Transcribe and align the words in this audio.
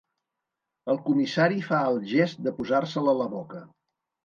El 0.93 0.99
comissari 1.09 1.61
fa 1.67 1.83
el 1.91 2.01
gest 2.15 2.43
de 2.49 2.55
posar-se'l 2.63 3.15
a 3.15 3.17
la 3.23 3.31
boca. 3.39 3.65